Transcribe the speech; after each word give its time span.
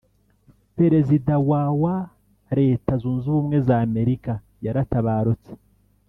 perezida 0.77 1.33
wa 1.49 1.63
wa 1.81 1.97
Leta 2.59 2.91
zunze 3.01 3.25
ubumwe 3.29 3.57
za 3.67 3.75
Amerika 3.87 4.31
yaratabarutse 4.65 5.51